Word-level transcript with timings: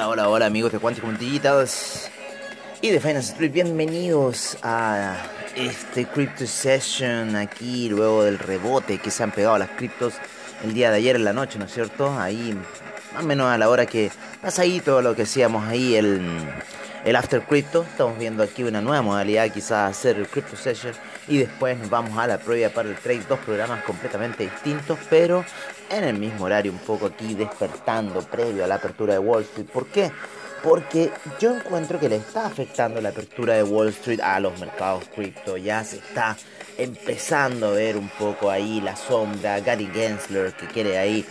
amigos 0.00 0.72
de 0.72 0.78
Quantum 0.78 1.18
Digitals 1.18 2.10
y 2.80 2.88
de 2.88 3.00
Finance 3.00 3.32
Street, 3.32 3.52
bienvenidos 3.52 4.56
a 4.62 5.14
este 5.54 6.06
Crypto 6.06 6.46
Session 6.46 7.36
aquí 7.36 7.90
luego 7.90 8.24
del 8.24 8.38
rebote 8.38 8.96
que 8.96 9.10
se 9.10 9.22
han 9.22 9.30
pegado 9.30 9.58
las 9.58 9.68
criptos 9.70 10.14
el 10.64 10.72
día 10.72 10.90
de 10.90 10.96
ayer 10.96 11.16
en 11.16 11.24
la 11.24 11.34
noche, 11.34 11.58
¿no 11.58 11.66
es 11.66 11.74
cierto? 11.74 12.18
Ahí 12.18 12.56
más 13.12 13.22
o 13.22 13.26
menos 13.26 13.48
a 13.48 13.58
la 13.58 13.68
hora 13.68 13.84
que 13.84 14.10
pasa 14.40 14.62
ahí 14.62 14.80
todo 14.80 15.02
lo 15.02 15.14
que 15.14 15.22
hacíamos 15.22 15.68
ahí 15.68 15.94
el, 15.94 16.22
el 17.04 17.16
After 17.16 17.42
Crypto, 17.42 17.82
estamos 17.82 18.18
viendo 18.18 18.42
aquí 18.42 18.62
una 18.62 18.80
nueva 18.80 19.02
modalidad 19.02 19.52
quizás 19.52 19.90
hacer 19.90 20.16
el 20.16 20.26
Crypto 20.28 20.56
Session 20.56 20.94
y 21.30 21.38
después 21.38 21.78
nos 21.78 21.88
vamos 21.88 22.18
a 22.18 22.26
la 22.26 22.38
prueba 22.38 22.68
para 22.70 22.88
el 22.88 22.96
trade, 22.96 23.22
dos 23.28 23.38
programas 23.38 23.84
completamente 23.84 24.42
distintos, 24.42 24.98
pero 25.08 25.44
en 25.88 26.02
el 26.02 26.18
mismo 26.18 26.46
horario, 26.46 26.72
un 26.72 26.78
poco 26.78 27.06
aquí 27.06 27.34
despertando 27.34 28.20
previo 28.22 28.64
a 28.64 28.66
la 28.66 28.74
apertura 28.74 29.12
de 29.12 29.20
Wall 29.20 29.42
Street. 29.42 29.68
¿Por 29.72 29.86
qué? 29.86 30.10
Porque 30.64 31.12
yo 31.38 31.56
encuentro 31.56 32.00
que 32.00 32.08
le 32.08 32.16
está 32.16 32.46
afectando 32.46 33.00
la 33.00 33.10
apertura 33.10 33.54
de 33.54 33.62
Wall 33.62 33.88
Street 33.90 34.20
a 34.20 34.40
los 34.40 34.58
mercados 34.58 35.04
cripto. 35.14 35.56
Ya 35.56 35.84
se 35.84 35.98
está 35.98 36.36
empezando 36.76 37.68
a 37.68 37.70
ver 37.70 37.96
un 37.96 38.08
poco 38.08 38.50
ahí 38.50 38.80
la 38.80 38.96
sombra. 38.96 39.60
Gary 39.60 39.88
Gensler 39.94 40.52
que 40.54 40.66
quiere 40.66 40.98
ahí 40.98 41.24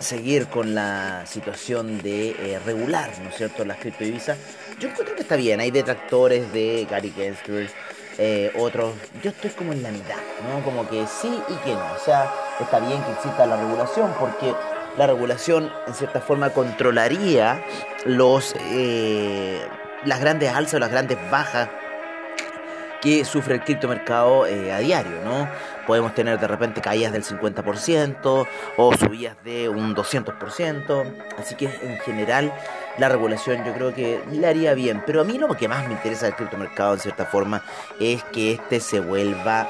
seguir 0.00 0.46
con 0.46 0.74
la 0.74 1.24
situación 1.26 2.00
de 2.02 2.30
eh, 2.30 2.58
regular, 2.64 3.10
¿no 3.22 3.28
es 3.28 3.36
cierto?, 3.36 3.64
las 3.64 3.76
criptodivisas. 3.76 4.38
Yo 4.80 4.88
encuentro 4.88 5.14
que 5.14 5.22
está 5.22 5.36
bien. 5.36 5.60
Hay 5.60 5.70
detractores 5.70 6.50
de 6.52 6.86
Gary 6.90 7.10
Gensler 7.10 7.70
eh, 8.18 8.52
otros, 8.58 8.94
yo 9.22 9.30
estoy 9.30 9.50
como 9.50 9.72
en 9.72 9.82
la 9.82 9.90
mitad, 9.90 10.16
¿no? 10.48 10.64
Como 10.64 10.88
que 10.88 11.06
sí 11.06 11.30
y 11.48 11.54
que 11.64 11.74
no. 11.74 11.92
O 11.94 11.98
sea, 12.04 12.32
está 12.60 12.80
bien 12.80 13.02
que 13.02 13.12
exista 13.12 13.46
la 13.46 13.56
regulación 13.56 14.14
porque 14.18 14.54
la 14.96 15.06
regulación 15.06 15.70
en 15.86 15.94
cierta 15.94 16.20
forma 16.20 16.50
controlaría 16.50 17.62
los 18.04 18.54
eh, 18.70 19.60
las 20.04 20.20
grandes 20.20 20.52
alzas 20.52 20.74
o 20.74 20.78
las 20.78 20.90
grandes 20.90 21.18
bajas 21.30 21.68
que 23.02 23.24
sufre 23.24 23.54
el 23.54 23.60
criptomercado 23.60 24.46
eh, 24.46 24.72
a 24.72 24.78
diario, 24.78 25.20
¿no? 25.22 25.48
Podemos 25.86 26.14
tener 26.14 26.40
de 26.40 26.48
repente 26.48 26.80
caídas 26.80 27.12
del 27.12 27.22
50% 27.22 28.46
o 28.76 28.96
subidas 28.96 29.36
de 29.44 29.68
un 29.68 29.94
200%, 29.94 31.14
así 31.38 31.54
que 31.54 31.66
en 31.66 31.98
general 31.98 32.52
la 32.98 33.08
regulación 33.08 33.64
yo 33.64 33.72
creo 33.72 33.94
que 33.94 34.20
le 34.30 34.46
haría 34.46 34.74
bien. 34.74 35.02
Pero 35.06 35.20
a 35.20 35.24
mí 35.24 35.38
lo 35.38 35.48
que 35.56 35.68
más 35.68 35.86
me 35.86 35.94
interesa 35.94 36.26
del 36.26 36.34
criptomercado 36.34 36.94
en 36.94 37.00
cierta 37.00 37.26
forma 37.26 37.62
es 38.00 38.22
que 38.24 38.52
este 38.52 38.80
se 38.80 39.00
vuelva 39.00 39.68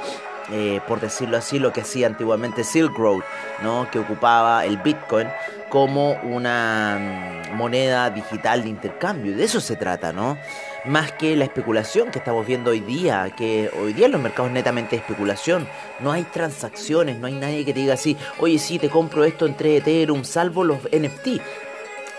eh, 0.53 0.81
por 0.87 1.01
decirlo 1.01 1.37
así, 1.37 1.59
lo 1.59 1.73
que 1.73 1.81
hacía 1.81 2.07
antiguamente 2.07 2.63
Silk 2.63 2.97
Road, 2.97 3.23
¿no? 3.63 3.89
que 3.91 3.99
ocupaba 3.99 4.65
el 4.65 4.77
Bitcoin 4.77 5.27
como 5.69 6.13
una 6.23 7.43
mm, 7.51 7.57
moneda 7.57 8.11
digital 8.11 8.63
de 8.63 8.69
intercambio. 8.69 9.37
De 9.37 9.43
eso 9.43 9.61
se 9.61 9.75
trata, 9.75 10.13
¿no? 10.13 10.39
Más 10.85 11.11
que 11.11 11.35
la 11.35 11.45
especulación 11.45 12.13
que 12.13 12.21
estamos 12.21 12.47
viendo 12.47 12.71
hoy 12.71 12.79
día, 12.79 13.29
que 13.37 13.71
hoy 13.77 13.93
día 13.93 14.07
en 14.07 14.13
los 14.13 14.21
mercados 14.21 14.53
netamente 14.53 14.95
especulación, 14.95 15.67
no 15.99 16.13
hay 16.13 16.23
transacciones, 16.23 17.19
no 17.19 17.27
hay 17.27 17.35
nadie 17.35 17.65
que 17.65 17.75
te 17.75 17.81
diga 17.81 17.95
así, 17.95 18.17
oye, 18.39 18.59
sí, 18.59 18.79
te 18.79 18.89
compro 18.89 19.25
esto 19.25 19.47
entre 19.47 19.79
Ethereum, 19.79 20.23
salvo 20.23 20.63
los 20.63 20.79
NFT. 20.93 21.41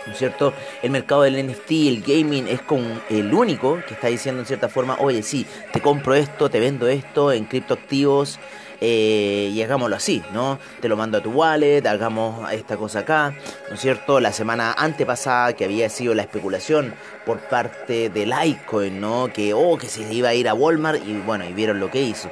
¿No 0.07 0.13
es 0.13 0.17
cierto? 0.17 0.53
El 0.81 0.91
mercado 0.91 1.23
del 1.23 1.45
NFT, 1.45 1.71
el 1.71 2.01
gaming, 2.01 2.47
es 2.47 2.61
con 2.61 3.01
el 3.09 3.33
único 3.33 3.79
que 3.87 3.93
está 3.93 4.07
diciendo 4.07 4.41
en 4.41 4.47
cierta 4.47 4.69
forma, 4.69 4.97
oye, 4.99 5.21
sí, 5.21 5.45
te 5.71 5.81
compro 5.81 6.15
esto, 6.15 6.49
te 6.49 6.59
vendo 6.59 6.87
esto 6.87 7.31
en 7.31 7.45
criptoactivos. 7.45 8.39
Eh, 8.79 9.49
y 9.53 9.61
hagámoslo 9.63 9.95
así, 9.95 10.21
¿no? 10.33 10.59
Te 10.81 10.87
lo 10.87 10.95
mando 10.95 11.17
a 11.17 11.21
tu 11.21 11.31
wallet, 11.31 11.83
hagamos 11.87 12.51
esta 12.51 12.77
cosa 12.77 12.99
acá, 12.99 13.33
¿no 13.69 13.73
es 13.73 13.81
cierto? 13.81 14.19
La 14.19 14.31
semana 14.31 14.71
antepasada 14.77 15.53
que 15.53 15.65
había 15.65 15.89
sido 15.89 16.13
la 16.13 16.21
especulación 16.21 16.93
por 17.25 17.39
parte 17.39 18.09
de 18.09 18.27
Litecoin, 18.27 19.01
¿no? 19.01 19.31
Que, 19.33 19.55
oh, 19.55 19.79
que 19.79 19.87
se 19.87 20.13
iba 20.13 20.29
a 20.29 20.35
ir 20.35 20.47
a 20.47 20.53
Walmart 20.53 21.01
y 21.07 21.13
bueno, 21.17 21.43
y 21.45 21.53
vieron 21.53 21.79
lo 21.79 21.89
que 21.89 22.03
hizo. 22.03 22.29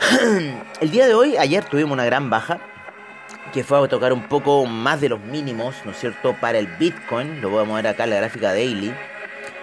El 0.80 0.90
día 0.90 1.06
de 1.06 1.14
hoy, 1.14 1.38
ayer 1.38 1.64
tuvimos 1.64 1.92
una 1.92 2.04
gran 2.04 2.28
baja, 2.28 2.60
que 3.54 3.62
fue 3.62 3.78
a 3.78 3.86
tocar 3.86 4.12
un 4.12 4.24
poco 4.24 4.66
más 4.66 5.00
de 5.00 5.08
los 5.08 5.20
mínimos, 5.20 5.76
¿no 5.84 5.92
es 5.92 5.98
cierto?, 5.98 6.34
para 6.40 6.58
el 6.58 6.66
Bitcoin. 6.66 7.40
Lo 7.40 7.50
voy 7.50 7.62
a 7.62 7.64
mover 7.64 7.86
acá 7.86 8.02
en 8.02 8.10
la 8.10 8.16
gráfica 8.16 8.48
daily. 8.48 8.92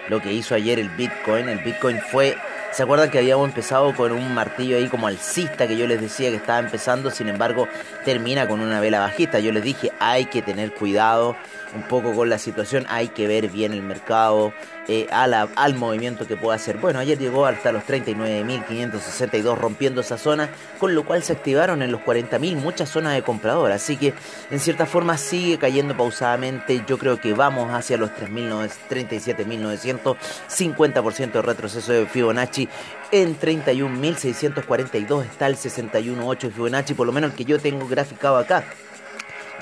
Lo 0.08 0.22
que 0.22 0.32
hizo 0.32 0.54
ayer 0.54 0.78
el 0.78 0.88
Bitcoin. 0.88 1.50
El 1.50 1.58
Bitcoin 1.58 2.00
fue. 2.00 2.38
¿Se 2.70 2.84
acuerdan 2.84 3.10
que 3.10 3.18
habíamos 3.18 3.46
empezado 3.46 3.94
con 3.94 4.12
un 4.12 4.32
martillo 4.32 4.78
ahí 4.78 4.88
como 4.88 5.08
alcista 5.08 5.68
que 5.68 5.76
yo 5.76 5.86
les 5.86 6.00
decía 6.00 6.30
que 6.30 6.36
estaba 6.36 6.58
empezando? 6.58 7.10
Sin 7.10 7.28
embargo, 7.28 7.68
termina 8.02 8.48
con 8.48 8.60
una 8.60 8.80
vela 8.80 8.98
bajista. 8.98 9.40
Yo 9.40 9.52
les 9.52 9.62
dije, 9.62 9.92
hay 10.00 10.24
que 10.24 10.40
tener 10.40 10.72
cuidado 10.72 11.36
un 11.74 11.82
poco 11.82 12.14
con 12.14 12.28
la 12.28 12.38
situación, 12.38 12.86
hay 12.88 13.08
que 13.08 13.26
ver 13.26 13.48
bien 13.48 13.72
el 13.72 13.82
mercado, 13.82 14.52
eh, 14.88 15.06
al 15.10 15.74
movimiento 15.74 16.26
que 16.26 16.36
pueda 16.36 16.56
hacer. 16.56 16.78
Bueno, 16.78 16.98
ayer 16.98 17.18
llegó 17.18 17.46
hasta 17.46 17.72
los 17.72 17.84
39.562 17.84 19.56
rompiendo 19.56 20.00
esa 20.00 20.18
zona, 20.18 20.50
con 20.78 20.94
lo 20.94 21.04
cual 21.04 21.22
se 21.22 21.32
activaron 21.32 21.82
en 21.82 21.92
los 21.92 22.00
40.000 22.00 22.56
muchas 22.56 22.88
zonas 22.88 23.14
de 23.14 23.22
comprador, 23.22 23.72
así 23.72 23.96
que 23.96 24.14
en 24.50 24.60
cierta 24.60 24.86
forma 24.86 25.18
sigue 25.18 25.58
cayendo 25.58 25.96
pausadamente, 25.96 26.82
yo 26.86 26.98
creo 26.98 27.20
que 27.20 27.32
vamos 27.32 27.72
hacia 27.72 27.96
los 27.96 28.10
37.900, 28.10 30.16
50% 30.48 31.32
de 31.32 31.42
retroceso 31.42 31.92
de 31.92 32.06
Fibonacci 32.06 32.68
en 33.12 33.38
31.642 33.38 35.26
está 35.26 35.46
el 35.46 35.56
61.8 35.56 36.40
de 36.40 36.50
Fibonacci, 36.50 36.94
por 36.94 37.06
lo 37.06 37.12
menos 37.12 37.30
el 37.30 37.36
que 37.36 37.44
yo 37.44 37.58
tengo 37.58 37.86
graficado 37.86 38.38
acá. 38.38 38.64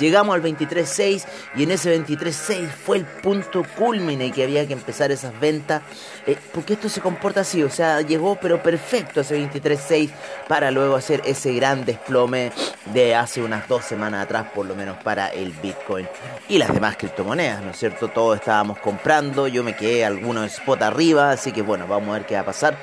Llegamos 0.00 0.34
al 0.34 0.42
23.6 0.42 1.24
y 1.56 1.62
en 1.62 1.70
ese 1.70 1.94
23.6 1.96 2.68
fue 2.68 2.96
el 2.96 3.04
punto 3.04 3.62
culmine 3.76 4.32
que 4.32 4.42
había 4.42 4.66
que 4.66 4.72
empezar 4.72 5.12
esas 5.12 5.38
ventas. 5.38 5.82
Eh, 6.26 6.36
porque 6.52 6.72
esto 6.72 6.88
se 6.88 7.00
comporta 7.00 7.42
así, 7.42 7.62
o 7.62 7.70
sea, 7.70 8.00
llegó 8.00 8.36
pero 8.40 8.62
perfecto 8.62 9.20
ese 9.20 9.38
23.6 9.38 10.10
para 10.48 10.70
luego 10.70 10.96
hacer 10.96 11.22
ese 11.26 11.52
gran 11.52 11.84
desplome 11.84 12.50
de 12.86 13.14
hace 13.14 13.42
unas 13.42 13.68
dos 13.68 13.84
semanas 13.84 14.24
atrás, 14.24 14.46
por 14.54 14.66
lo 14.66 14.74
menos 14.74 14.96
para 15.02 15.28
el 15.28 15.52
Bitcoin 15.52 16.08
y 16.48 16.58
las 16.58 16.72
demás 16.72 16.96
criptomonedas, 16.96 17.62
¿no 17.62 17.70
es 17.70 17.78
cierto? 17.78 18.08
Todos 18.08 18.38
estábamos 18.38 18.78
comprando, 18.78 19.46
yo 19.48 19.62
me 19.62 19.76
quedé 19.76 20.04
algunos 20.04 20.52
spot 20.52 20.82
arriba, 20.82 21.30
así 21.30 21.52
que 21.52 21.62
bueno, 21.62 21.86
vamos 21.86 22.08
a 22.08 22.12
ver 22.14 22.26
qué 22.26 22.34
va 22.34 22.40
a 22.40 22.46
pasar. 22.46 22.78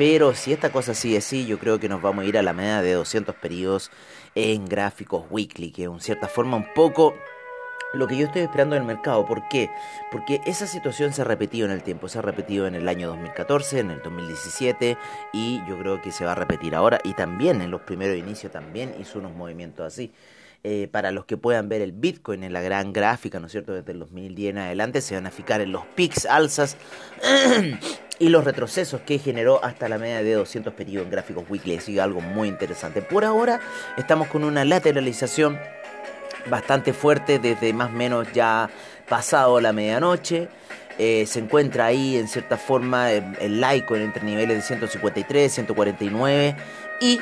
Pero 0.00 0.34
si 0.34 0.54
esta 0.54 0.72
cosa 0.72 0.94
sigue 0.94 1.18
así, 1.18 1.44
yo 1.44 1.58
creo 1.58 1.78
que 1.78 1.86
nos 1.86 2.00
vamos 2.00 2.24
a 2.24 2.26
ir 2.26 2.38
a 2.38 2.42
la 2.42 2.54
media 2.54 2.80
de 2.80 2.94
200 2.94 3.34
periodos 3.34 3.90
en 4.34 4.64
gráficos 4.64 5.26
weekly, 5.28 5.72
que 5.72 5.84
en 5.84 6.00
cierta 6.00 6.26
forma 6.26 6.56
un 6.56 6.72
poco 6.72 7.14
lo 7.92 8.06
que 8.06 8.16
yo 8.16 8.24
estoy 8.24 8.40
esperando 8.40 8.76
del 8.76 8.84
mercado. 8.84 9.26
¿Por 9.26 9.46
qué? 9.48 9.68
Porque 10.10 10.40
esa 10.46 10.66
situación 10.66 11.12
se 11.12 11.20
ha 11.20 11.26
repetido 11.26 11.66
en 11.66 11.72
el 11.72 11.82
tiempo, 11.82 12.08
se 12.08 12.18
ha 12.18 12.22
repetido 12.22 12.66
en 12.66 12.76
el 12.76 12.88
año 12.88 13.08
2014, 13.08 13.80
en 13.80 13.90
el 13.90 14.00
2017 14.00 14.96
y 15.34 15.60
yo 15.68 15.78
creo 15.78 16.00
que 16.00 16.12
se 16.12 16.24
va 16.24 16.32
a 16.32 16.34
repetir 16.34 16.74
ahora 16.74 16.98
y 17.04 17.12
también 17.12 17.60
en 17.60 17.70
los 17.70 17.82
primeros 17.82 18.16
inicios 18.16 18.50
también 18.50 18.94
hizo 18.98 19.18
unos 19.18 19.32
movimientos 19.32 19.86
así. 19.86 20.10
Eh, 20.62 20.88
para 20.92 21.10
los 21.10 21.24
que 21.24 21.38
puedan 21.38 21.70
ver 21.70 21.80
el 21.80 21.92
Bitcoin 21.92 22.44
en 22.44 22.52
la 22.52 22.60
gran 22.60 22.92
gráfica, 22.92 23.40
¿no 23.40 23.46
es 23.46 23.52
cierto? 23.52 23.72
Desde 23.72 23.92
el 23.92 23.98
2010 24.00 24.50
en 24.50 24.58
adelante 24.58 25.00
se 25.00 25.14
van 25.14 25.26
a 25.26 25.30
fijar 25.30 25.62
en 25.62 25.72
los 25.72 25.86
pics, 25.94 26.26
alzas 26.26 26.76
y 28.18 28.28
los 28.28 28.44
retrocesos 28.44 29.00
que 29.00 29.18
generó 29.18 29.64
hasta 29.64 29.88
la 29.88 29.96
media 29.96 30.22
de 30.22 30.34
200 30.34 30.74
periodos 30.74 31.06
en 31.06 31.12
gráficos 31.12 31.44
weekly. 31.48 31.78
Así 31.78 31.98
algo 31.98 32.20
muy 32.20 32.48
interesante. 32.48 33.00
Por 33.00 33.24
ahora 33.24 33.58
estamos 33.96 34.28
con 34.28 34.44
una 34.44 34.66
lateralización 34.66 35.58
bastante 36.50 36.92
fuerte 36.92 37.38
desde 37.38 37.72
más 37.72 37.88
o 37.88 37.94
menos 37.94 38.30
ya 38.34 38.68
pasado 39.08 39.62
la 39.62 39.72
medianoche. 39.72 40.48
Eh, 40.98 41.24
se 41.26 41.38
encuentra 41.38 41.86
ahí 41.86 42.18
en 42.18 42.28
cierta 42.28 42.58
forma 42.58 43.12
el, 43.12 43.24
el 43.40 43.64
entre 43.64 44.24
niveles 44.24 44.56
de 44.58 44.62
153, 44.62 45.50
149 45.50 46.54
y 47.00 47.18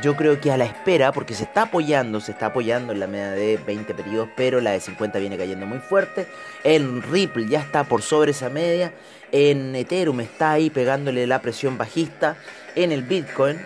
yo 0.00 0.16
creo 0.16 0.40
que 0.40 0.50
a 0.50 0.56
la 0.56 0.64
espera, 0.64 1.12
porque 1.12 1.34
se 1.34 1.44
está 1.44 1.62
apoyando, 1.62 2.20
se 2.20 2.32
está 2.32 2.46
apoyando 2.46 2.92
en 2.92 3.00
la 3.00 3.06
media 3.06 3.30
de 3.32 3.56
20 3.56 3.94
periodos, 3.94 4.28
pero 4.36 4.60
la 4.60 4.70
de 4.72 4.80
50 4.80 5.18
viene 5.18 5.36
cayendo 5.36 5.66
muy 5.66 5.78
fuerte. 5.78 6.26
En 6.64 7.02
Ripple 7.02 7.48
ya 7.48 7.60
está 7.60 7.84
por 7.84 8.02
sobre 8.02 8.30
esa 8.30 8.48
media. 8.48 8.92
En 9.32 9.74
Ethereum 9.74 10.20
está 10.20 10.52
ahí 10.52 10.70
pegándole 10.70 11.26
la 11.26 11.40
presión 11.40 11.78
bajista. 11.78 12.36
En 12.74 12.92
el 12.92 13.02
Bitcoin 13.02 13.58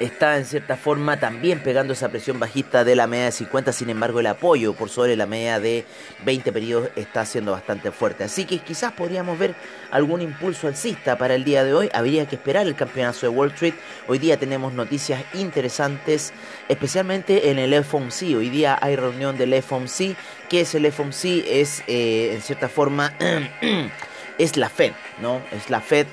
está 0.00 0.38
en 0.38 0.46
cierta 0.46 0.76
forma 0.76 1.20
también 1.20 1.60
pegando 1.62 1.92
esa 1.92 2.08
presión 2.08 2.40
bajista 2.40 2.84
de 2.84 2.96
la 2.96 3.06
media 3.06 3.26
de 3.26 3.32
50, 3.32 3.70
sin 3.72 3.90
embargo 3.90 4.20
el 4.20 4.26
apoyo 4.26 4.72
por 4.72 4.88
sobre 4.88 5.14
la 5.14 5.26
media 5.26 5.60
de 5.60 5.84
20 6.24 6.50
periodos 6.52 6.88
está 6.96 7.24
siendo 7.26 7.52
bastante 7.52 7.92
fuerte. 7.92 8.24
Así 8.24 8.46
que 8.46 8.58
quizás 8.58 8.92
podríamos 8.92 9.38
ver 9.38 9.54
algún 9.90 10.22
impulso 10.22 10.66
alcista 10.68 11.18
para 11.18 11.34
el 11.34 11.44
día 11.44 11.64
de 11.64 11.74
hoy. 11.74 11.90
Habría 11.92 12.26
que 12.26 12.36
esperar 12.36 12.66
el 12.66 12.74
campeonato 12.74 13.20
de 13.20 13.28
Wall 13.28 13.50
Street. 13.50 13.74
Hoy 14.08 14.18
día 14.18 14.38
tenemos 14.38 14.72
noticias 14.72 15.22
interesantes, 15.34 16.32
especialmente 16.68 17.50
en 17.50 17.58
el 17.58 17.84
FOMC. 17.84 18.36
Hoy 18.36 18.48
día 18.48 18.78
hay 18.80 18.96
reunión 18.96 19.36
del 19.36 19.62
FOMC. 19.62 20.16
¿Qué 20.48 20.62
es 20.62 20.74
el 20.74 20.90
FOMC? 20.90 21.44
Es 21.46 21.82
eh, 21.86 22.32
en 22.34 22.40
cierta 22.40 22.70
forma 22.70 23.12
es 24.38 24.56
la 24.56 24.70
Fed, 24.70 24.92
¿no? 25.20 25.42
Es 25.52 25.68
la 25.68 25.82
Fed. 25.82 26.06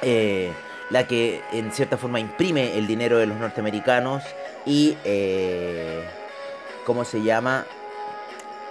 Eh, 0.00 0.50
la 0.92 1.08
que 1.08 1.40
en 1.52 1.72
cierta 1.72 1.96
forma 1.96 2.20
imprime 2.20 2.78
el 2.78 2.86
dinero 2.86 3.18
de 3.18 3.26
los 3.26 3.38
norteamericanos 3.38 4.22
y, 4.64 4.96
eh, 5.04 6.04
¿cómo 6.84 7.04
se 7.04 7.22
llama? 7.22 7.66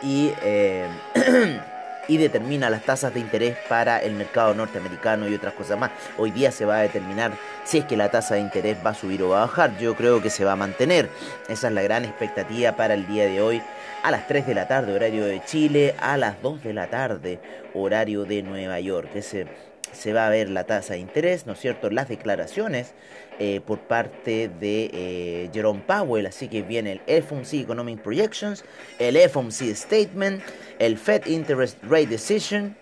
y, 0.01 0.31
eh, 0.41 0.87
y 2.07 2.17
determina 2.17 2.69
las 2.69 2.83
tasas 2.83 3.13
de 3.13 3.19
interés 3.19 3.57
para 3.69 4.01
el 4.01 4.13
mercado 4.13 4.53
norteamericano 4.53 5.27
y 5.27 5.35
otras 5.35 5.53
cosas 5.53 5.77
más. 5.79 5.91
Hoy 6.17 6.31
día 6.31 6.51
se 6.51 6.65
va 6.65 6.77
a 6.77 6.81
determinar 6.81 7.31
si 7.63 7.77
es 7.77 7.85
que 7.85 7.97
la 7.97 8.09
tasa 8.09 8.35
de 8.35 8.41
interés 8.41 8.77
va 8.85 8.91
a 8.91 8.95
subir 8.95 9.21
o 9.23 9.29
va 9.29 9.43
a 9.43 9.45
bajar. 9.45 9.77
Yo 9.77 9.95
creo 9.95 10.21
que 10.21 10.29
se 10.29 10.43
va 10.43 10.53
a 10.53 10.55
mantener. 10.55 11.09
Esa 11.47 11.67
es 11.67 11.73
la 11.73 11.81
gran 11.81 12.05
expectativa 12.05 12.73
para 12.73 12.93
el 12.95 13.07
día 13.07 13.25
de 13.25 13.41
hoy. 13.41 13.61
A 14.03 14.09
las 14.09 14.27
3 14.27 14.47
de 14.47 14.55
la 14.55 14.67
tarde, 14.67 14.93
horario 14.93 15.25
de 15.25 15.43
Chile, 15.45 15.93
a 15.99 16.17
las 16.17 16.41
2 16.41 16.63
de 16.63 16.73
la 16.73 16.87
tarde, 16.87 17.39
horario 17.75 18.25
de 18.25 18.41
Nueva 18.41 18.79
York. 18.79 19.11
Ese 19.13 19.45
se 19.91 20.13
va 20.13 20.27
a 20.27 20.29
ver 20.29 20.49
la 20.49 20.65
tasa 20.65 20.93
de 20.93 20.99
interés, 20.99 21.45
¿no 21.45 21.53
es 21.53 21.59
cierto? 21.59 21.89
Las 21.89 22.09
declaraciones 22.09 22.93
eh, 23.39 23.61
por 23.65 23.79
parte 23.79 24.49
de 24.59 24.89
eh, 24.93 25.49
Jerome 25.53 25.81
Powell, 25.85 26.25
así 26.25 26.47
que 26.47 26.61
viene 26.61 27.01
el 27.07 27.23
FOMC 27.23 27.53
Economic 27.53 28.01
Projections, 28.01 28.63
el 28.99 29.17
FOMC 29.17 29.75
Statement, 29.75 30.41
el 30.79 30.97
Fed 30.97 31.25
Interest 31.25 31.77
Rate 31.83 32.07
Decision, 32.07 32.75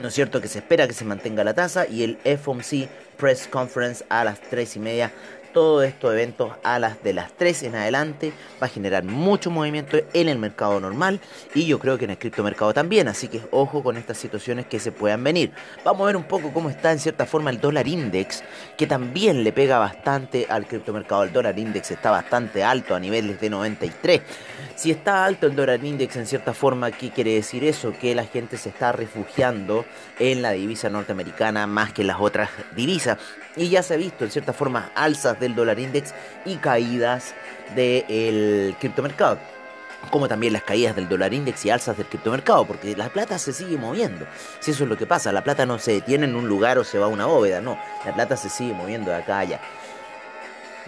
¿no 0.00 0.08
es 0.08 0.14
cierto? 0.14 0.40
Que 0.40 0.48
se 0.48 0.58
espera 0.58 0.86
que 0.86 0.94
se 0.94 1.04
mantenga 1.04 1.44
la 1.44 1.54
tasa 1.54 1.86
y 1.86 2.04
el 2.04 2.16
FOMC 2.38 2.88
Press 3.16 3.46
Conference 3.46 4.04
a 4.08 4.24
las 4.24 4.40
3 4.40 4.76
y 4.76 4.78
media 4.78 5.12
todos 5.52 5.84
estos 5.84 6.12
eventos 6.12 6.52
a 6.62 6.78
las 6.78 7.02
de 7.02 7.12
las 7.12 7.32
3 7.32 7.64
en 7.64 7.74
adelante 7.76 8.32
va 8.60 8.66
a 8.66 8.70
generar 8.70 9.04
mucho 9.04 9.50
movimiento 9.50 9.98
en 10.12 10.28
el 10.28 10.38
mercado 10.38 10.80
normal 10.80 11.20
y 11.54 11.66
yo 11.66 11.78
creo 11.78 11.98
que 11.98 12.04
en 12.04 12.12
el 12.12 12.18
criptomercado 12.18 12.72
también, 12.72 13.08
así 13.08 13.28
que 13.28 13.42
ojo 13.50 13.82
con 13.82 13.96
estas 13.96 14.18
situaciones 14.18 14.66
que 14.66 14.80
se 14.80 14.92
puedan 14.92 15.22
venir. 15.22 15.52
Vamos 15.84 16.02
a 16.02 16.06
ver 16.06 16.16
un 16.16 16.24
poco 16.24 16.52
cómo 16.52 16.70
está 16.70 16.92
en 16.92 16.98
cierta 16.98 17.26
forma 17.26 17.50
el 17.50 17.60
dólar 17.60 17.86
index, 17.86 18.42
que 18.76 18.86
también 18.86 19.44
le 19.44 19.52
pega 19.52 19.78
bastante 19.78 20.46
al 20.48 20.66
criptomercado. 20.66 21.24
El 21.24 21.32
dólar 21.32 21.58
index 21.58 21.90
está 21.90 22.10
bastante 22.10 22.64
alto 22.64 22.94
a 22.94 23.00
niveles 23.00 23.40
de 23.40 23.50
93. 23.50 24.22
Si 24.74 24.90
está 24.90 25.24
alto 25.24 25.46
el 25.46 25.54
dólar 25.54 25.84
index 25.84 26.16
en 26.16 26.26
cierta 26.26 26.54
forma, 26.54 26.90
¿qué 26.90 27.10
quiere 27.10 27.34
decir 27.34 27.64
eso? 27.64 27.92
Que 27.92 28.14
la 28.14 28.24
gente 28.24 28.56
se 28.56 28.70
está 28.70 28.92
refugiando 28.92 29.84
en 30.18 30.42
la 30.42 30.52
divisa 30.52 30.88
norteamericana 30.88 31.66
más 31.66 31.92
que 31.92 32.02
en 32.02 32.08
las 32.08 32.20
otras 32.20 32.50
divisas. 32.74 33.18
Y 33.56 33.68
ya 33.68 33.82
se 33.82 33.94
ha 33.94 33.96
visto 33.98 34.24
en 34.24 34.30
cierta 34.30 34.52
forma 34.52 34.90
alzas 34.94 35.38
del 35.42 35.54
dólar 35.54 35.78
index 35.78 36.14
y 36.46 36.56
caídas 36.56 37.34
del 37.74 38.74
criptomercado 38.80 39.38
como 40.10 40.28
también 40.28 40.52
las 40.52 40.62
caídas 40.62 40.96
del 40.96 41.08
dólar 41.08 41.32
index 41.32 41.64
y 41.64 41.70
alzas 41.70 41.96
del 41.96 42.06
criptomercado, 42.06 42.66
porque 42.66 42.96
la 42.96 43.08
plata 43.08 43.38
se 43.38 43.52
sigue 43.52 43.76
moviendo. 43.76 44.26
Si 44.60 44.72
eso 44.72 44.84
es 44.84 44.90
lo 44.90 44.96
que 44.96 45.06
pasa, 45.06 45.32
la 45.32 45.44
plata 45.44 45.66
no 45.66 45.78
se 45.78 45.92
detiene 45.92 46.26
en 46.26 46.34
un 46.34 46.48
lugar 46.48 46.78
o 46.78 46.84
se 46.84 46.98
va 46.98 47.06
a 47.06 47.08
una 47.08 47.26
bóveda, 47.26 47.60
no, 47.60 47.78
la 48.04 48.12
plata 48.12 48.36
se 48.36 48.48
sigue 48.48 48.74
moviendo 48.74 49.10
de 49.10 49.18
acá 49.18 49.36
a 49.36 49.40
allá. 49.40 49.60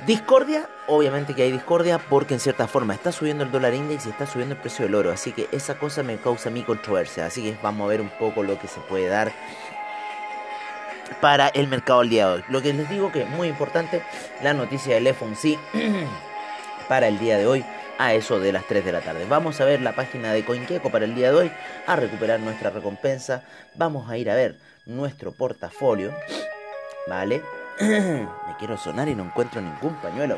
Discordia, 0.06 0.68
obviamente 0.88 1.34
que 1.34 1.42
hay 1.42 1.52
discordia 1.52 1.98
porque 1.98 2.34
en 2.34 2.40
cierta 2.40 2.66
forma 2.66 2.94
está 2.94 3.12
subiendo 3.12 3.44
el 3.44 3.52
dólar 3.52 3.74
index 3.74 4.06
y 4.06 4.10
está 4.10 4.26
subiendo 4.26 4.56
el 4.56 4.60
precio 4.60 4.84
del 4.84 4.94
oro, 4.96 5.12
así 5.12 5.32
que 5.32 5.48
esa 5.52 5.78
cosa 5.78 6.02
me 6.02 6.16
causa 6.16 6.50
mi 6.50 6.62
controversia, 6.62 7.26
así 7.26 7.42
que 7.42 7.56
vamos 7.62 7.84
a 7.84 7.88
ver 7.88 8.00
un 8.00 8.10
poco 8.10 8.42
lo 8.42 8.58
que 8.58 8.66
se 8.66 8.80
puede 8.80 9.06
dar 9.06 9.32
para 11.20 11.48
el 11.48 11.68
mercado 11.68 12.02
el 12.02 12.10
día 12.10 12.26
de 12.26 12.34
hoy. 12.34 12.44
Lo 12.48 12.62
que 12.62 12.72
les 12.72 12.88
digo 12.88 13.12
que 13.12 13.22
es 13.22 13.28
muy 13.28 13.48
importante, 13.48 14.02
la 14.42 14.54
noticia 14.54 14.94
del 14.94 15.14
FOMC 15.14 15.58
para 16.88 17.08
el 17.08 17.18
día 17.18 17.38
de 17.38 17.46
hoy 17.46 17.64
a 17.98 18.14
eso 18.14 18.40
de 18.40 18.52
las 18.52 18.64
3 18.64 18.84
de 18.84 18.92
la 18.92 19.00
tarde. 19.00 19.26
Vamos 19.28 19.60
a 19.60 19.64
ver 19.64 19.80
la 19.80 19.92
página 19.92 20.32
de 20.32 20.44
CoinGecko 20.44 20.90
para 20.90 21.04
el 21.04 21.14
día 21.14 21.30
de 21.30 21.36
hoy, 21.36 21.52
a 21.86 21.96
recuperar 21.96 22.40
nuestra 22.40 22.70
recompensa. 22.70 23.42
Vamos 23.74 24.10
a 24.10 24.16
ir 24.16 24.30
a 24.30 24.34
ver 24.34 24.58
nuestro 24.86 25.32
portafolio, 25.32 26.12
¿vale? 27.06 27.42
Me 27.80 28.56
quiero 28.58 28.76
sonar 28.76 29.08
y 29.08 29.14
no 29.14 29.24
encuentro 29.24 29.60
ningún 29.60 29.94
pañuelo, 29.96 30.36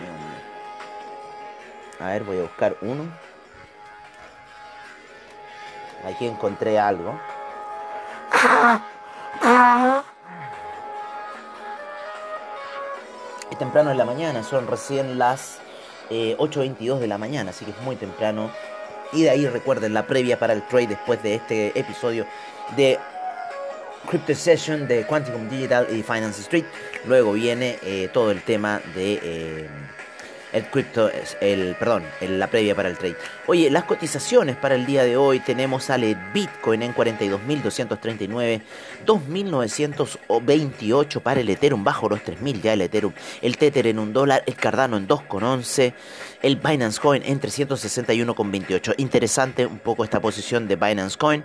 A 2.01 2.09
ver, 2.09 2.25
voy 2.25 2.39
a 2.39 2.43
buscar 2.43 2.77
uno. 2.81 3.05
Aquí 6.07 6.27
encontré 6.27 6.79
algo. 6.79 7.19
temprano 13.57 13.91
en 13.91 13.99
la 13.99 14.05
mañana, 14.05 14.43
son 14.43 14.67
recién 14.67 15.19
las 15.19 15.59
8.22 16.11 16.97
eh, 16.97 17.01
de 17.01 17.07
la 17.07 17.19
mañana, 17.19 17.51
así 17.51 17.65
que 17.65 17.73
es 17.73 17.81
muy 17.83 17.97
temprano. 17.97 18.51
Y 19.13 19.23
de 19.23 19.31
ahí 19.31 19.47
recuerden 19.47 19.95
la 19.95 20.07
previa 20.07 20.39
para 20.39 20.53
el 20.53 20.67
trade 20.67 20.89
después 20.89 21.23
de 21.23 21.35
este 21.35 21.79
episodio 21.79 22.27
de 22.77 22.99
Crypto 24.09 24.35
Session 24.35 24.87
de 24.87 25.05
Quanticum 25.07 25.49
Digital 25.49 25.87
y 25.91 26.03
Finance 26.03 26.41
Street. 26.43 26.65
Luego 27.07 27.33
viene 27.33 27.79
eh, 27.83 28.09
todo 28.13 28.31
el 28.31 28.43
tema 28.43 28.81
de 28.95 29.21
eh, 29.23 29.69
el 30.57 30.65
cripto, 30.71 31.11
el, 31.41 31.77
perdón, 31.77 32.05
la 32.21 32.47
previa 32.47 32.75
para 32.75 32.89
el 32.89 32.97
trade. 32.97 33.17
Oye, 33.47 33.69
las 33.71 33.85
cotizaciones 33.85 34.57
para 34.57 34.75
el 34.75 34.87
día 34.87 35.05
de 35.05 35.19
hoy 35.19 35.41
tenemos 35.41 35.91
al 35.91 36.17
Bitcoin 36.33 36.83
en 36.83 36.95
42.239, 36.95 38.63
2.928 39.05 41.21
para 41.21 41.41
el 41.41 41.51
Ethereum, 41.51 41.85
bajo 41.85 42.09
los 42.09 42.21
3.000 42.21 42.63
ya 42.63 42.73
el 42.73 42.81
Ethereum, 42.81 43.13
el 43.43 43.59
Tether 43.59 43.87
en 43.87 43.99
un 43.99 44.15
dólar, 44.15 44.43
el 44.47 44.57
Cardano 44.57 44.97
en 44.97 45.07
2,11, 45.07 45.93
el 46.43 46.57
Binance 46.57 47.01
Coin 47.01 47.23
en 47.25 47.41
361,28. 47.41 48.95
Interesante 48.97 49.67
un 49.67 49.79
poco 49.79 50.03
esta 50.05 50.21
posición 50.21 50.67
de 50.67 50.77
Binance 50.77 51.19
Coin. 51.19 51.45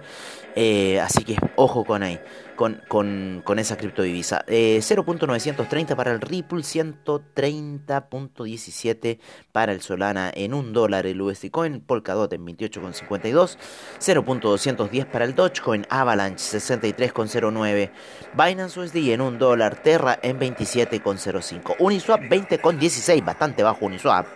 Eh, 0.55 0.99
así 0.99 1.23
que 1.23 1.37
ojo 1.55 1.85
con 1.85 2.03
ahí, 2.03 2.19
con, 2.61 2.79
con, 2.87 3.41
con 3.43 3.57
esa 3.57 3.75
criptodivisa. 3.75 4.43
Eh, 4.45 4.77
0.930 4.83 5.95
para 5.95 6.11
el 6.11 6.21
Ripple, 6.21 6.59
130.17 6.59 9.17
para 9.51 9.71
el 9.71 9.81
Solana 9.81 10.29
en 10.31 10.53
un 10.53 10.71
dólar 10.71 11.07
el 11.07 11.19
USD 11.19 11.49
Coin, 11.49 11.81
Polkadot 11.81 12.31
en 12.33 12.45
28.52, 12.45 13.57
0.210 13.99 15.07
para 15.07 15.25
el 15.25 15.33
Dogecoin, 15.33 15.87
Avalanche 15.89 16.59
63.09, 16.59 17.89
Binance 18.35 18.79
USD 18.79 19.11
en 19.11 19.21
un 19.21 19.39
dólar, 19.39 19.81
Terra 19.81 20.19
en 20.21 20.39
27.05, 20.39 21.77
Uniswap 21.79 22.21
20.16, 22.21 23.25
bastante 23.25 23.63
bajo 23.63 23.87
Uniswap. 23.87 24.27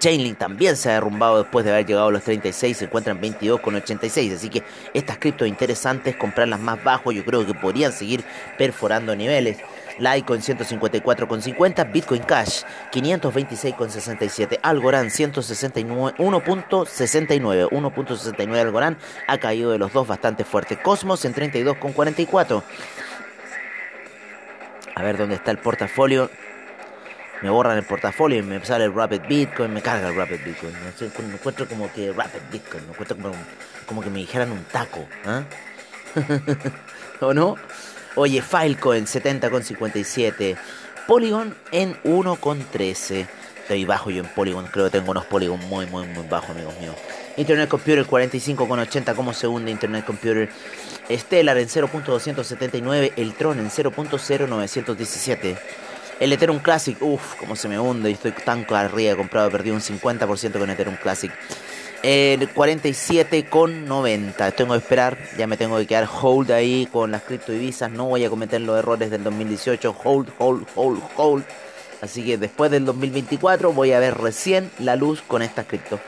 Chainlink 0.00 0.38
también 0.38 0.76
se 0.76 0.88
ha 0.88 0.94
derrumbado 0.94 1.42
después 1.42 1.62
de 1.64 1.72
haber 1.72 1.84
llegado 1.84 2.08
a 2.08 2.10
los 2.10 2.22
36, 2.24 2.76
se 2.76 2.84
encuentra 2.86 3.12
en 3.12 3.20
22,86. 3.20 4.34
Así 4.34 4.48
que 4.48 4.64
estas 4.94 5.18
criptos 5.18 5.46
interesantes, 5.46 6.16
comprarlas 6.16 6.58
más 6.58 6.82
bajo, 6.82 7.12
yo 7.12 7.22
creo 7.24 7.46
que 7.46 7.52
podrían 7.52 7.92
seguir 7.92 8.24
perforando 8.56 9.14
niveles. 9.14 9.58
Litecoin 9.98 10.40
154,50, 10.40 11.92
Bitcoin 11.92 12.22
Cash 12.22 12.62
526,67, 12.90 14.58
Algorand 14.62 15.10
169, 15.10 16.16
1.69, 16.18 17.68
1.69 17.68 18.58
Algorand 18.58 18.96
ha 19.26 19.38
caído 19.38 19.72
de 19.72 19.78
los 19.78 19.92
dos 19.92 20.08
bastante 20.08 20.44
fuerte. 20.44 20.80
Cosmos 20.80 21.26
en 21.26 21.34
32,44. 21.34 22.62
A 24.94 25.02
ver 25.02 25.18
dónde 25.18 25.34
está 25.34 25.50
el 25.50 25.58
portafolio 25.58 26.30
me 27.42 27.50
borran 27.50 27.78
el 27.78 27.84
portafolio 27.84 28.38
y 28.38 28.42
me 28.42 28.64
sale 28.64 28.84
el 28.84 28.94
Rapid 28.94 29.22
Bitcoin, 29.28 29.72
me 29.72 29.82
carga 29.82 30.08
el 30.08 30.16
Rapid 30.16 30.44
Bitcoin. 30.44 30.72
Me 30.72 31.34
encuentro 31.34 31.66
como 31.66 31.92
que 31.92 32.12
Rapid 32.12 32.40
Bitcoin, 32.52 32.84
me 32.86 32.92
encuentro 32.92 33.16
como, 33.86 34.02
que 34.02 34.10
me 34.10 34.18
dijeran 34.18 34.52
un 34.52 34.64
taco. 34.64 35.06
¿ah? 35.24 35.44
¿O 37.20 37.32
no? 37.32 37.56
Oye, 38.16 38.42
Filecoin 38.42 39.06
70,57. 39.06 40.56
Polygon 41.06 41.56
en 41.72 41.94
1,13. 42.02 43.26
Estoy 43.62 43.84
bajo 43.84 44.10
yo 44.10 44.22
en 44.22 44.28
Polygon, 44.28 44.66
creo 44.66 44.86
que 44.86 44.98
tengo 44.98 45.12
unos 45.12 45.24
Polygon 45.26 45.60
muy, 45.68 45.86
muy, 45.86 46.06
muy 46.08 46.26
bajos, 46.26 46.50
amigos 46.50 46.74
míos. 46.80 46.96
Internet 47.36 47.68
Computer 47.68 48.04
45,80 48.04 49.14
como 49.14 49.32
segunda 49.32 49.70
Internet 49.70 50.04
Computer. 50.04 50.50
Stellar 51.08 51.56
en 51.56 51.68
0.279. 51.68 53.12
El 53.16 53.34
Tron 53.34 53.60
en 53.60 53.70
0.0917. 53.70 55.56
El 56.20 56.34
Ethereum 56.34 56.58
Classic, 56.58 56.98
uff, 57.00 57.34
como 57.36 57.56
se 57.56 57.66
me 57.66 57.80
hunde 57.80 58.10
y 58.10 58.12
estoy 58.12 58.32
tan 58.32 58.66
arriba, 58.68 59.12
he 59.12 59.16
comprado, 59.16 59.48
he 59.48 59.72
un 59.72 59.80
50% 59.80 60.58
con 60.58 60.68
Ethereum 60.68 60.96
Classic. 60.96 61.32
El 62.02 62.52
47,90. 62.52 64.54
Tengo 64.54 64.72
que 64.72 64.78
esperar, 64.78 65.16
ya 65.38 65.46
me 65.46 65.56
tengo 65.56 65.78
que 65.78 65.86
quedar 65.86 66.06
hold 66.20 66.50
ahí 66.50 66.86
con 66.92 67.10
las 67.10 67.22
cripto 67.22 67.52
divisas. 67.52 67.90
No 67.90 68.04
voy 68.04 68.22
a 68.24 68.28
cometer 68.28 68.60
los 68.60 68.78
errores 68.78 69.10
del 69.10 69.24
2018. 69.24 69.96
Hold, 70.04 70.28
hold, 70.38 70.66
hold, 70.74 71.02
hold. 71.16 71.44
Así 72.02 72.22
que 72.22 72.36
después 72.36 72.70
del 72.70 72.84
2024 72.84 73.72
voy 73.72 73.92
a 73.92 73.98
ver 73.98 74.18
recién 74.18 74.70
la 74.78 74.96
luz 74.96 75.22
con 75.22 75.40
estas 75.40 75.64
cripto. 75.64 75.98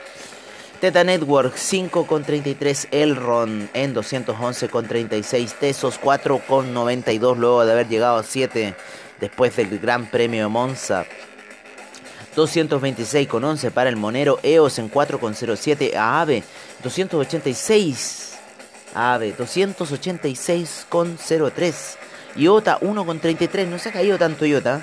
Teta 0.80 1.04
Network 1.04 1.54
5,33 1.54 2.88
Elron 2.90 3.70
en 3.72 3.94
211,36 3.94 5.52
Tesos 5.52 6.00
4,92 6.00 7.36
luego 7.36 7.64
de 7.64 7.70
haber 7.70 7.88
llegado 7.88 8.16
a 8.16 8.24
7 8.24 8.74
después 9.22 9.56
del 9.56 9.78
Gran 9.78 10.04
Premio 10.06 10.42
de 10.42 10.48
Monza. 10.48 11.06
226,11 12.36 13.70
para 13.70 13.88
el 13.88 13.96
Monero, 13.96 14.38
EOS 14.42 14.80
en 14.80 14.90
4,07 14.90 15.94
a 15.94 16.20
AVE, 16.22 16.42
286 16.82 18.38
AVE, 18.94 19.36
286,03 19.36 21.74
IOTA 22.34 22.80
1,33, 22.80 23.68
no 23.68 23.78
se 23.78 23.90
ha 23.90 23.92
caído 23.92 24.18
tanto 24.18 24.44
IOTA. 24.44 24.82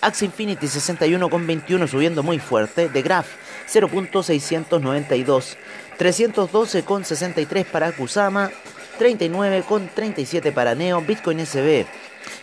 Axie 0.00 0.26
Infinity 0.26 0.66
61,21 0.66 1.86
subiendo 1.86 2.24
muy 2.24 2.40
fuerte. 2.40 2.88
The 2.88 3.02
Graph 3.02 3.28
0.692. 3.68 5.56
312,63 5.98 7.64
para 7.64 7.92
Kusama, 7.92 8.50
39,37 8.98 10.52
para 10.52 10.74
Neo, 10.74 11.00
Bitcoin 11.00 11.46
SB 11.46 11.86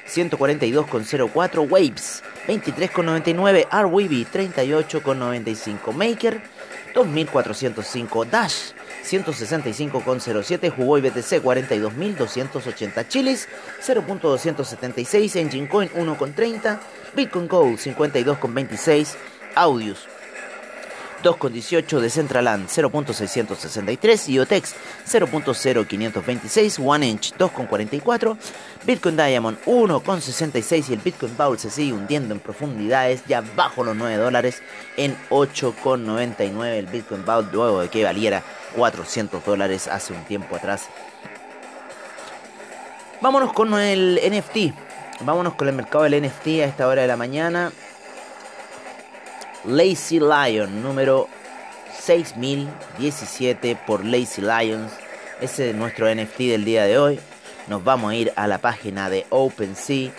142,04, 0.06 1.70
Waves 1.70 2.22
23,99, 2.48 3.68
RWB 3.70 4.26
38,95, 4.26 5.96
Maker 5.96 6.42
2405, 6.94 8.30
Dash 8.30 8.74
165,07, 9.04 10.72
Huawei 10.72 11.02
BTC 11.02 11.40
42.280, 11.40 13.06
Chilis 13.10 13.48
0.276, 13.82 15.36
Engine 15.36 15.68
Coin 15.68 15.90
1,30, 15.90 16.80
Bitcoin 17.16 17.48
Gold 17.48 17.78
52,26, 17.80 19.18
Audios 19.56 20.13
2,18 21.24 22.00
de 22.00 22.10
Centraland 22.10 22.68
0.663, 22.68 24.30
IoTex 24.30 24.76
0.0526, 25.08 26.82
One 26.86 27.08
Inch 27.08 27.34
2,44, 27.36 28.38
Bitcoin 28.86 29.18
Diamond 29.18 29.58
1,66 29.66 30.90
y 30.90 30.94
el 30.94 31.00
Bitcoin 31.00 31.36
Bowl 31.38 31.58
se 31.58 31.70
sigue 31.70 31.94
hundiendo 31.94 32.34
en 32.34 32.40
profundidades 32.40 33.24
ya 33.26 33.42
bajo 33.56 33.84
los 33.84 33.96
9 33.96 34.18
dólares 34.18 34.62
en 34.98 35.16
8,99 35.30 36.66
el 36.66 36.86
Bitcoin 36.88 37.26
Bowl 37.26 37.48
luego 37.52 37.82
de 37.82 37.90
que 37.90 38.04
valiera 38.04 38.44
400 38.76 39.44
dólares 39.46 39.88
hace 39.88 40.14
un 40.14 40.24
tiempo 40.26 40.56
atrás. 40.56 40.90
Vámonos 43.22 43.54
con 43.54 43.74
el 43.80 44.20
NFT. 44.22 44.74
Vámonos 45.22 45.54
con 45.54 45.70
el 45.70 45.76
mercado 45.76 46.04
del 46.04 46.22
NFT 46.22 46.48
a 46.48 46.66
esta 46.66 46.88
hora 46.88 47.04
de 47.04 47.08
la 47.08 47.16
mañana. 47.16 47.72
Lazy 49.66 50.20
Lion, 50.20 50.84
número 50.84 51.30
6017 51.98 53.78
por 53.88 54.04
Lazy 54.04 54.42
Lions. 54.42 54.92
Ese 55.40 55.70
es 55.70 55.76
nuestro 55.76 56.14
NFT 56.14 56.40
del 56.40 56.66
día 56.66 56.84
de 56.84 56.98
hoy. 56.98 57.18
Nos 57.68 57.82
vamos 57.84 58.12
a 58.12 58.16
ir 58.16 58.34
a 58.36 58.48
la 58.48 58.58
página 58.58 59.10
de 59.10 59.26
OpenSea 59.30 60.12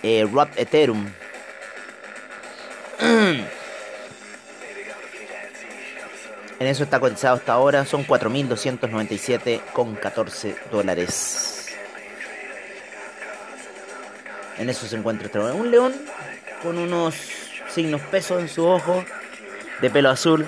eh, 0.03 0.29
RAP 0.31 0.57
Ethereum. 0.57 1.11
En 6.59 6.67
eso 6.67 6.83
está 6.83 6.99
cotizado 6.99 7.37
hasta 7.37 7.53
ahora, 7.53 7.85
son 7.85 8.05
4.297,14 8.05 10.55
dólares. 10.69 11.69
En 14.57 14.69
eso 14.69 14.85
se 14.85 14.97
encuentra 14.97 15.27
este 15.27 15.39
un 15.39 15.71
león 15.71 15.93
con 16.61 16.77
unos 16.77 17.15
signos 17.69 18.01
pesos 18.01 18.41
en 18.41 18.49
su 18.49 18.67
ojo, 18.67 19.05
de 19.79 19.89
pelo 19.89 20.09
azul, 20.09 20.45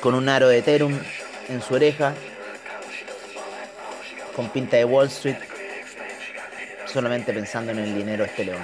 con 0.00 0.14
un 0.14 0.28
aro 0.28 0.48
de 0.48 0.58
Ethereum 0.58 1.00
en 1.48 1.62
su 1.62 1.72
oreja, 1.72 2.12
con 4.34 4.50
pinta 4.50 4.76
de 4.76 4.84
Wall 4.84 5.06
Street, 5.06 5.38
solamente 6.84 7.32
pensando 7.32 7.72
en 7.72 7.78
el 7.78 7.94
dinero 7.94 8.24
de 8.24 8.28
este 8.28 8.44
león. 8.44 8.60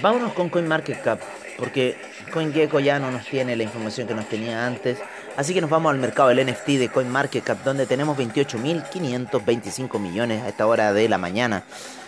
Vámonos 0.00 0.32
con 0.32 0.48
CoinMarketCap, 0.48 1.20
porque 1.58 1.96
CoinGecko 2.32 2.80
ya 2.80 2.98
no 2.98 3.10
nos 3.10 3.26
tiene 3.26 3.56
la 3.56 3.62
información 3.62 4.06
que 4.06 4.14
nos 4.14 4.28
tenía 4.28 4.66
antes. 4.66 4.98
Así 5.36 5.54
que 5.54 5.60
nos 5.60 5.70
vamos 5.70 5.90
al 5.90 5.98
mercado 5.98 6.28
del 6.28 6.46
NFT 6.46 6.66
de 6.78 6.88
CoinMarketCap, 6.88 7.64
donde 7.64 7.86
tenemos 7.86 8.16
28.525 8.16 9.98
millones 9.98 10.42
a 10.42 10.48
esta 10.48 10.66
hora 10.66 10.92
de 10.92 11.08
la 11.08 11.18
mañana. 11.18 11.64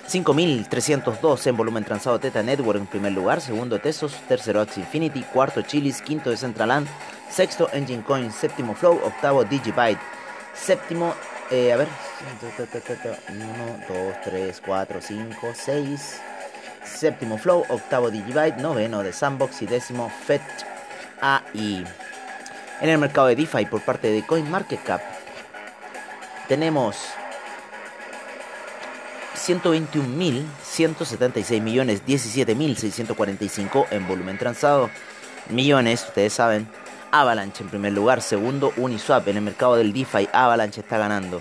5.302 0.09 1.47
en 1.49 1.57
volumen 1.57 1.85
transado 1.85 2.21
Teta 2.21 2.43
Network 2.43 2.79
en 2.79 2.87
primer 2.87 3.13
lugar, 3.13 3.41
segundo 3.41 3.81
Tesos, 3.81 4.15
tercero 4.29 4.61
Axie 4.61 4.83
Infinity, 4.83 5.23
cuarto 5.23 5.63
Chilis, 5.63 6.01
quinto 6.01 6.31
Decentraland, 6.31 6.87
sexto 7.29 7.69
Engine 7.73 8.05
Coin, 8.05 8.31
séptimo 8.31 8.75
Flow, 8.77 9.01
octavo 9.05 9.43
Digibyte, 9.43 9.99
séptimo, 10.55 11.13
eh, 11.51 11.73
a 11.73 11.77
ver, 11.77 11.89
1, 13.29 13.79
2, 13.89 14.21
3, 14.25 14.63
4, 14.65 15.01
5, 15.01 15.49
6, 15.53 16.21
séptimo 16.87 17.39
Flow, 17.39 17.65
octavo 17.69 18.11
Digibyte, 18.11 18.59
noveno 18.59 19.03
de 19.03 19.13
Sandbox 19.13 19.63
y 19.63 19.67
décimo 19.67 20.13
FET 20.25 20.43
AI. 21.21 21.85
En 22.81 22.89
el 22.89 22.99
mercado 22.99 23.27
de 23.29 23.37
DeFi 23.37 23.67
por 23.67 23.83
parte 23.83 24.11
de 24.11 24.27
CoinMarketCap 24.27 25.01
tenemos 26.49 26.97
121.176 29.35 31.61
millones 31.61 32.03
17.645 32.07 33.87
en 33.91 34.09
volumen 34.09 34.39
transado. 34.39 34.89
Millones, 35.51 36.07
ustedes 36.09 36.33
saben. 36.33 36.67
Avalanche 37.13 37.63
en 37.63 37.69
primer 37.71 37.93
lugar, 37.93 38.23
segundo 38.23 38.73
Uniswap. 38.77 39.29
En 39.29 39.37
el 39.37 39.43
mercado 39.43 39.77
del 39.77 39.93
DeFi, 39.93 40.29
Avalanche 40.33 40.81
está 40.81 40.99
ganando. 40.99 41.41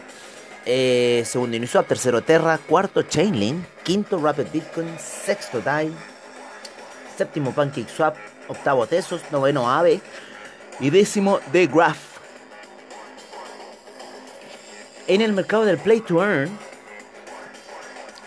Eh, 0.67 1.22
segundo 1.25 1.55
Uniswap, 1.55 1.88
tercero 1.88 2.24
Terra, 2.24 2.57
cuarto 2.57 3.05
Chainlink, 3.07 3.63
quinto 3.84 4.19
Rapid 4.19 4.48
Bitcoin, 4.50 4.98
sexto 4.98 5.60
DAI, 5.60 5.93
séptimo 7.15 7.53
PancakeSwap, 7.53 8.15
octavo 8.48 8.88
Tesos, 8.88 9.22
noveno 9.31 9.69
Aave. 9.69 10.01
Y 10.79 10.89
décimo 10.89 11.39
The 11.51 11.67
Graph. 11.67 12.17
En 15.07 15.22
el 15.22 15.34
mercado 15.34 15.63
del 15.63 15.77
Play 15.77 16.01
to 16.01 16.22
Earn, 16.22 16.50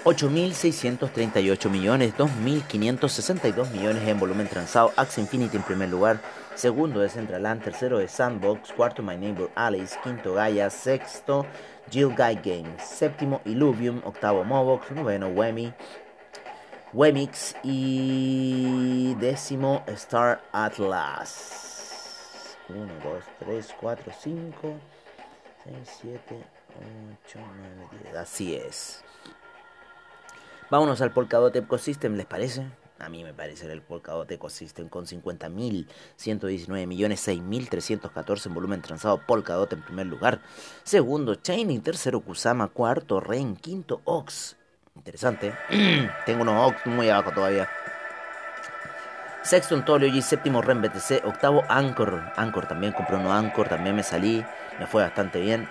8.638 0.09 1.69
millones, 1.69 2.15
2.562 2.17 3.71
millones 3.73 4.09
en 4.09 4.19
volumen 4.19 4.49
transado. 4.49 4.91
Axie 4.97 5.21
Infinity 5.21 5.59
en 5.59 5.63
primer 5.63 5.91
lugar, 5.91 6.19
segundo 6.55 7.01
de 7.01 7.11
Centraland, 7.11 7.63
tercero 7.63 7.99
de 7.99 8.09
Sandbox, 8.09 8.73
cuarto 8.73 9.03
My 9.03 9.19
Neighbor 9.19 9.51
Alice, 9.55 9.99
quinto 10.03 10.33
Gaia, 10.33 10.71
sexto 10.71 11.45
Jill 11.91 12.15
Guy 12.17 12.37
Games, 12.43 12.83
séptimo 12.83 13.43
Illuvium, 13.45 14.01
octavo 14.03 14.45
Mobox, 14.45 14.91
noveno 14.93 15.29
Wemi, 15.29 15.75
Wemix 16.95 17.55
y 17.63 19.15
décimo 19.17 19.85
Star 19.89 20.41
Atlas. 20.53 21.77
1, 22.71 22.79
2, 23.05 23.25
3, 23.41 23.75
4, 23.79 24.13
5, 24.23 24.75
6, 25.65 25.77
7, 26.01 26.19
8, 27.27 27.39
9, 27.91 28.05
10. 28.05 28.17
Así 28.17 28.57
es. 28.57 29.05
Vámonos 30.71 31.01
al 31.01 31.13
Polkadot 31.13 31.57
Ecosystem, 31.57 32.15
¿les 32.15 32.27
parece? 32.27 32.67
A 32.99 33.09
mí 33.09 33.25
me 33.25 33.33
parece 33.33 33.73
el 33.73 33.81
Polkadot 33.81 34.31
Ecosystem 34.31 34.91
con 34.91 35.07
50.119 35.07 36.87
millones, 36.87 37.27
6.314 37.27 38.47
en 38.47 38.55
volumen 38.55 38.83
transado. 38.83 39.19
Polkadot 39.27 39.73
en 39.73 39.81
primer 39.81 40.07
lugar. 40.07 40.43
Segundo, 40.83 41.37
Chaining. 41.37 41.81
Tercero, 41.81 42.21
Kusama. 42.21 42.69
Cuarto, 42.69 43.19
Ren. 43.19 43.57
Quinto, 43.57 44.03
Ox. 44.05 44.57
Interesante. 44.95 45.55
Tengo 46.27 46.43
unos 46.43 46.71
Ox 46.71 46.85
muy 46.85 47.09
abajo 47.09 47.33
todavía. 47.33 47.67
Sexto, 49.43 49.75
Antolio 49.75 50.09
y 50.09 50.21
séptimo, 50.21 50.61
Ren 50.61 50.83
BTC. 50.83 51.25
Octavo, 51.25 51.63
Anchor. 51.69 52.33
Anchor 52.37 52.69
también 52.69 52.93
compré 52.93 53.17
uno 53.17 53.33
Anchor. 53.33 53.69
También 53.69 53.97
me 53.97 54.03
salí. 54.03 54.45
Me 54.79 54.87
fue 54.87 55.03
bastante 55.03 55.41
bien. 55.41 55.67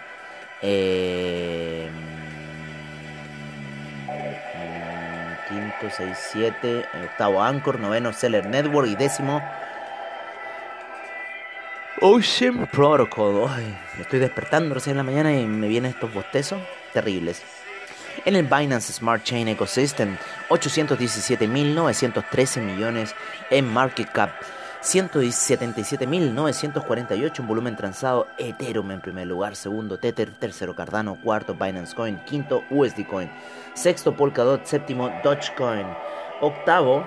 Eh 0.63 2.16
quinto, 5.79 5.95
6, 5.95 6.17
7, 6.33 6.85
octavo 7.05 7.41
Anchor, 7.41 7.79
noveno 7.79 8.11
Seller 8.13 8.45
Network 8.45 8.89
y 8.89 8.95
décimo 8.95 9.41
Ocean 12.01 12.67
Protocol. 12.67 13.49
me 13.95 14.01
estoy 14.01 14.19
despertando 14.19 14.75
recién 14.75 14.91
en 14.93 14.97
la 14.97 15.03
mañana 15.03 15.33
y 15.33 15.45
me 15.45 15.67
vienen 15.67 15.91
estos 15.91 16.13
bostezos 16.13 16.61
terribles. 16.93 17.41
En 18.25 18.35
el 18.35 18.45
Binance 18.45 18.93
Smart 18.93 19.23
Chain 19.23 19.47
Ecosystem, 19.47 20.17
817.913 20.49 22.61
millones 22.61 23.15
en 23.49 23.71
market 23.71 24.11
cap. 24.11 24.31
177.948 24.87 27.39
en 27.39 27.47
volumen 27.47 27.75
transado, 27.75 28.25
Ethereum 28.37 28.91
en 28.91 29.01
primer 29.01 29.27
lugar, 29.27 29.57
segundo 29.57 29.99
Tether, 29.99 30.31
tercero 30.31 30.77
Cardano, 30.77 31.17
cuarto 31.21 31.55
Binance 31.55 31.93
Coin, 31.93 32.21
quinto 32.25 32.63
USD 32.69 33.05
Coin, 33.05 33.29
sexto 33.73 34.15
Polkadot, 34.15 34.63
séptimo 34.63 35.11
Dogecoin, 35.25 35.87
octavo 36.39 37.05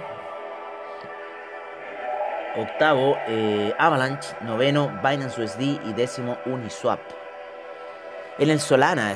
octavo 2.54 3.16
eh, 3.28 3.72
Avalanche, 3.78 4.36
noveno 4.42 4.92
Binance 5.02 5.40
USD 5.40 5.80
y 5.88 5.94
décimo 5.94 6.36
Uniswap. 6.44 7.00
En 8.40 8.48
el 8.48 8.58
Solana, 8.58 9.14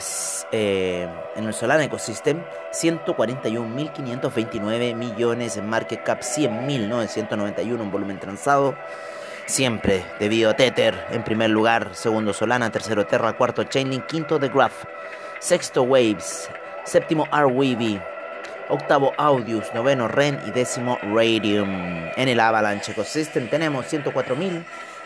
eh, 0.52 1.09
en 1.35 1.47
el 1.47 1.54
Solana 1.54 1.85
Ecosystem, 1.85 2.45
141.529 2.73 4.95
millones 4.95 5.57
en 5.57 5.66
market 5.66 6.02
cap, 6.02 6.21
100.991 6.21 7.81
en 7.81 7.90
volumen 7.90 8.21
transado. 8.21 8.76
Siempre 9.47 10.04
debido 10.21 10.50
a 10.50 10.57
Tether 10.57 11.07
en 11.11 11.25
primer 11.25 11.49
lugar, 11.49 11.95
segundo 11.95 12.35
Solana, 12.35 12.71
tercero 12.71 13.07
Terra, 13.07 13.33
cuarto 13.33 13.64
Chainlink, 13.64 14.04
quinto 14.04 14.38
The 14.38 14.50
Graph. 14.50 14.85
sexto 15.38 15.85
Waves, 15.85 16.50
séptimo 16.85 17.26
RWB, 17.33 18.02
octavo 18.69 19.14
Audius, 19.16 19.73
noveno 19.73 20.07
Ren 20.07 20.38
y 20.47 20.50
décimo 20.50 20.99
Radium. 21.00 22.11
En 22.14 22.28
el 22.28 22.40
Avalanche 22.40 22.93
Ecosystem 22.93 23.49
tenemos 23.49 23.87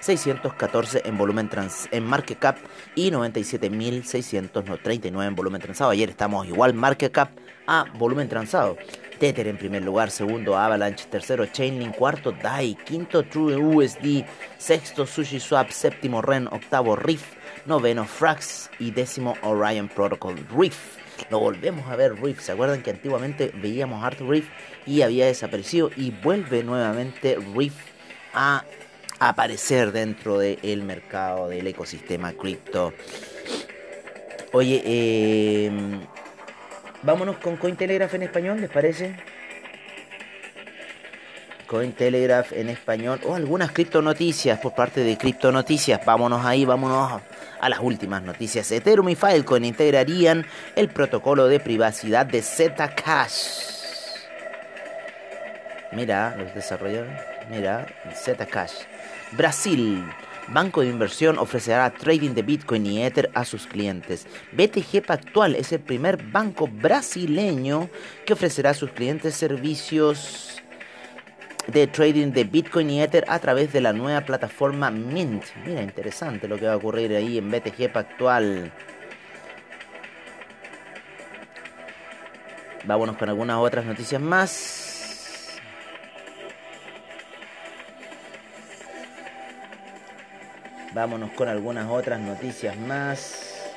104.614 0.01 1.03
en 1.05 1.19
volumen 1.19 1.49
trans, 1.49 1.89
en 1.91 2.05
market 2.05 2.39
cap 2.39 2.57
y 2.95 3.11
97.639 3.11 5.27
en 5.27 5.35
volumen 5.35 5.61
transado. 5.61 5.91
Ayer 5.91 6.11
estamos 6.11 6.47
igual 6.47 6.75
market 6.75 7.13
cap 7.13 7.31
a 7.67 7.85
volumen 7.95 8.29
transado. 8.29 8.77
Tether 9.19 9.49
en 9.49 9.59
primer 9.59 9.83
lugar, 9.83 10.11
segundo 10.11 10.57
Avalanche, 10.57 11.07
tercero 11.11 11.45
Chainlink, 11.47 11.97
cuarto 11.97 12.33
DAI, 12.33 12.77
quinto 12.77 13.25
True 13.25 13.57
USD, 13.57 14.25
sexto 14.59 15.07
SushiSwap, 15.07 15.71
séptimo 15.71 16.23
Ren, 16.23 16.47
octavo 16.47 16.95
Riff, 16.95 17.33
noveno 17.67 18.05
Frax 18.05 18.71
y 18.79 18.93
décimo 18.93 19.35
Orion 19.43 19.89
Protocol 19.89 20.37
Riff. 20.57 20.99
Lo 21.31 21.41
volvemos 21.41 21.89
a 21.89 21.97
ver 21.97 22.15
Riff, 22.23 22.41
¿se 22.41 22.53
acuerdan 22.53 22.83
que 22.83 22.91
antiguamente 22.91 23.53
veíamos 23.61 24.05
Art 24.05 24.21
Riff 24.21 24.49
y 24.87 25.03
había 25.03 25.27
desaparecido 25.27 25.91
y 25.97 26.13
vuelve 26.13 26.63
nuevamente 26.63 27.37
Riff 27.57 27.75
a 28.35 28.63
aparecer 29.19 29.93
dentro 29.93 30.39
del 30.39 30.83
mercado 30.83 31.49
del 31.49 31.67
ecosistema 31.67 32.33
cripto? 32.33 32.93
Oye, 34.53 34.83
eh, 34.85 35.71
Vámonos 37.03 37.37
con 37.37 37.57
Cointelegraph 37.57 38.15
en 38.15 38.25
español, 38.25 38.61
¿les 38.61 38.71
parece? 38.71 39.15
Cointelegraph 41.69 42.53
en 42.53 42.71
español 42.71 43.21
o 43.25 43.35
algunas 43.35 43.71
criptonoticias 43.71 44.59
por 44.59 44.75
parte 44.75 45.05
de 45.05 45.17
criptonoticias. 45.17 46.05
Vámonos 46.05 46.45
ahí, 46.45 46.65
vámonos 46.65 47.21
a 47.61 47.69
las 47.69 47.79
últimas 47.79 48.23
noticias. 48.23 48.73
Ethereum 48.73 49.11
y 49.11 49.15
Filecoin 49.15 49.65
integrarían 49.65 50.45
el 50.75 50.89
protocolo 50.89 51.47
de 51.47 51.61
privacidad 51.61 52.27
de 52.27 52.43
Zcash. 52.43 53.77
Mira, 55.93 56.35
los 56.37 56.53
desarrolladores. 56.55 57.21
Mira, 57.49 57.87
Zcash. 58.15 58.73
Brasil. 59.33 60.05
Banco 60.49 60.81
de 60.81 60.89
Inversión 60.89 61.39
ofrecerá 61.39 61.91
trading 61.91 62.31
de 62.31 62.43
Bitcoin 62.43 62.87
y 62.87 63.03
Ether 63.05 63.31
a 63.35 63.45
sus 63.45 63.67
clientes. 63.67 64.27
BTG 64.53 65.05
Pactual 65.07 65.55
es 65.55 65.73
el 65.73 65.81
primer 65.81 66.23
banco 66.23 66.67
brasileño 66.67 67.91
que 68.25 68.33
ofrecerá 68.33 68.71
a 68.71 68.75
sus 68.75 68.91
clientes 68.91 69.35
servicios 69.35 70.63
de 71.67 71.87
trading 71.87 72.33
de 72.33 72.45
Bitcoin 72.45 72.89
y 72.89 73.03
Ether 73.03 73.27
a 73.29 73.39
través 73.39 73.75
de 73.75 73.83
la 73.83 73.93
nueva 73.93 74.23
plataforma 74.23 74.91
Mint. 74.91 75.45
Mira, 75.67 75.83
interesante 75.83 76.49
lo 76.49 76.57
que 76.59 76.67
va 76.67 76.73
a 76.73 76.77
ocurrir 76.77 77.15
ahí 77.15 77.37
en 77.37 77.51
BTG 77.51 77.93
Pactual. 77.93 78.73
Vámonos 82.85 83.19
con 83.19 83.29
algunas 83.29 83.59
otras 83.59 83.85
noticias 83.85 84.21
más. 84.21 84.88
Vámonos 90.99 91.31
con 91.31 91.49
algunas 91.49 91.87
otras 91.89 92.19
noticias 92.19 92.77
más. 92.77 93.71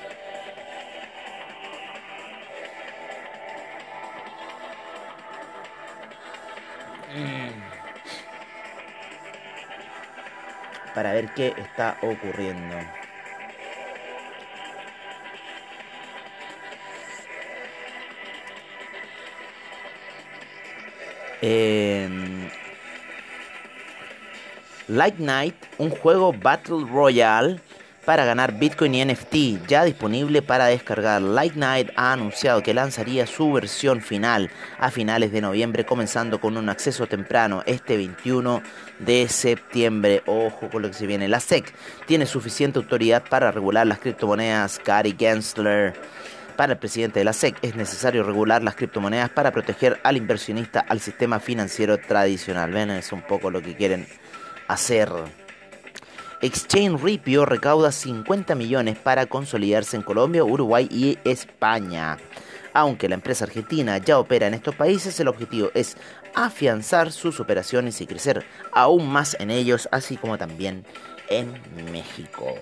Mm. 7.15 7.51
Para 10.95 11.13
ver 11.13 11.29
qué 11.35 11.53
está 11.55 11.95
ocurriendo. 12.01 12.75
Eh, 21.43 22.40
Light 24.91 25.19
Night, 25.19 25.55
un 25.77 25.89
juego 25.89 26.33
Battle 26.33 26.85
Royale 26.85 27.61
para 28.03 28.25
ganar 28.25 28.59
Bitcoin 28.59 28.93
y 28.93 29.05
NFT, 29.05 29.65
ya 29.65 29.85
disponible 29.85 30.41
para 30.41 30.65
descargar. 30.65 31.21
Light 31.21 31.53
Night 31.53 31.91
ha 31.95 32.11
anunciado 32.11 32.61
que 32.61 32.73
lanzaría 32.73 33.25
su 33.25 33.53
versión 33.53 34.01
final 34.01 34.49
a 34.79 34.91
finales 34.91 35.31
de 35.31 35.39
noviembre, 35.39 35.85
comenzando 35.85 36.41
con 36.41 36.57
un 36.57 36.67
acceso 36.67 37.07
temprano 37.07 37.63
este 37.65 37.95
21 37.95 38.61
de 38.99 39.29
septiembre. 39.29 40.23
Ojo 40.25 40.69
con 40.69 40.81
lo 40.81 40.89
que 40.89 40.95
se 40.95 41.07
viene. 41.07 41.29
La 41.29 41.39
SEC 41.39 41.73
tiene 42.05 42.25
suficiente 42.25 42.77
autoridad 42.77 43.23
para 43.29 43.49
regular 43.49 43.87
las 43.87 43.99
criptomonedas. 43.99 44.81
Gary 44.83 45.15
Gensler. 45.17 45.93
Para 46.57 46.73
el 46.73 46.79
presidente 46.79 47.19
de 47.19 47.23
la 47.23 47.31
SEC 47.31 47.55
es 47.61 47.77
necesario 47.77 48.23
regular 48.23 48.61
las 48.61 48.75
criptomonedas 48.75 49.29
para 49.29 49.51
proteger 49.51 50.01
al 50.03 50.17
inversionista 50.17 50.81
al 50.81 50.99
sistema 50.99 51.39
financiero 51.39 51.97
tradicional. 51.97 52.71
Ven, 52.71 52.91
es 52.91 53.13
un 53.13 53.21
poco 53.21 53.49
lo 53.49 53.61
que 53.61 53.77
quieren 53.77 54.05
hacer. 54.73 55.09
Exchange 56.41 57.01
Ripio 57.01 57.45
recauda 57.45 57.91
50 57.91 58.55
millones 58.55 58.97
para 58.97 59.27
consolidarse 59.27 59.95
en 59.95 60.01
Colombia, 60.01 60.43
Uruguay 60.43 60.87
y 60.89 61.19
España. 61.23 62.17
Aunque 62.73 63.09
la 63.09 63.15
empresa 63.15 63.45
argentina 63.45 63.97
ya 63.97 64.17
opera 64.17 64.47
en 64.47 64.53
estos 64.53 64.75
países, 64.75 65.19
el 65.19 65.27
objetivo 65.27 65.69
es 65.73 65.97
afianzar 66.33 67.11
sus 67.11 67.39
operaciones 67.39 68.01
y 68.01 68.07
crecer 68.07 68.45
aún 68.71 69.07
más 69.07 69.35
en 69.39 69.51
ellos, 69.51 69.87
así 69.91 70.17
como 70.17 70.37
también 70.37 70.85
en 71.29 71.53
México. 71.91 72.55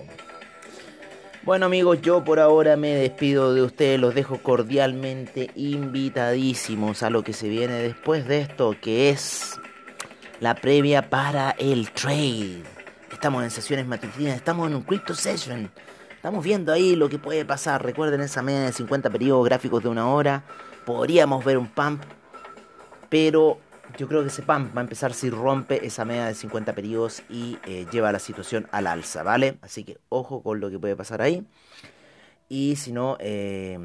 Bueno 1.42 1.64
amigos, 1.64 2.02
yo 2.02 2.22
por 2.22 2.38
ahora 2.38 2.76
me 2.76 2.94
despido 2.94 3.54
de 3.54 3.62
ustedes, 3.62 3.98
los 3.98 4.14
dejo 4.14 4.42
cordialmente 4.42 5.50
invitadísimos 5.54 7.02
a 7.02 7.08
lo 7.08 7.24
que 7.24 7.32
se 7.32 7.48
viene 7.48 7.74
después 7.74 8.28
de 8.28 8.40
esto, 8.40 8.76
que 8.78 9.08
es 9.08 9.58
la 10.40 10.54
previa 10.54 11.08
para 11.10 11.50
el 11.58 11.90
trade. 11.90 12.62
Estamos 13.12 13.44
en 13.44 13.50
sesiones 13.50 13.86
matutinas, 13.86 14.34
estamos 14.34 14.68
en 14.68 14.74
un 14.74 14.82
crypto 14.82 15.14
session. 15.14 15.70
Estamos 16.16 16.42
viendo 16.42 16.72
ahí 16.72 16.96
lo 16.96 17.08
que 17.08 17.18
puede 17.18 17.44
pasar. 17.44 17.84
Recuerden 17.84 18.22
esa 18.22 18.42
media 18.42 18.62
de 18.62 18.72
50 18.72 19.10
periodos 19.10 19.44
gráficos 19.44 19.82
de 19.82 19.90
una 19.90 20.08
hora. 20.08 20.42
Podríamos 20.86 21.44
ver 21.44 21.58
un 21.58 21.68
pump, 21.68 22.02
pero 23.10 23.58
yo 23.98 24.08
creo 24.08 24.22
que 24.22 24.28
ese 24.28 24.42
pump 24.42 24.74
va 24.74 24.80
a 24.80 24.84
empezar 24.84 25.12
si 25.12 25.28
rompe 25.28 25.86
esa 25.86 26.06
media 26.06 26.26
de 26.26 26.34
50 26.34 26.74
periodos 26.74 27.22
y 27.28 27.58
eh, 27.66 27.86
lleva 27.92 28.10
la 28.10 28.18
situación 28.18 28.66
al 28.72 28.86
alza, 28.86 29.22
¿vale? 29.22 29.58
Así 29.60 29.84
que 29.84 29.98
ojo 30.08 30.42
con 30.42 30.60
lo 30.60 30.70
que 30.70 30.78
puede 30.78 30.96
pasar 30.96 31.20
ahí. 31.20 31.46
Y 32.48 32.76
si 32.76 32.92
no, 32.92 33.16
eh, 33.20 33.78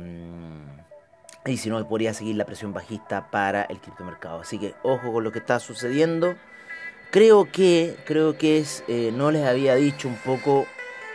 y 1.45 1.57
si 1.57 1.69
no, 1.69 1.87
podría 1.87 2.13
seguir 2.13 2.35
la 2.35 2.45
presión 2.45 2.73
bajista 2.73 3.29
para 3.29 3.63
el 3.63 3.79
criptomercado. 3.79 4.41
Así 4.41 4.57
que 4.57 4.73
ojo 4.83 5.13
con 5.13 5.23
lo 5.23 5.31
que 5.31 5.39
está 5.39 5.59
sucediendo. 5.59 6.35
Creo 7.11 7.49
que, 7.51 7.95
creo 8.05 8.37
que 8.37 8.57
es, 8.57 8.83
eh, 8.87 9.11
no 9.13 9.31
les 9.31 9.45
había 9.45 9.75
dicho 9.75 10.07
un 10.07 10.17
poco 10.17 10.65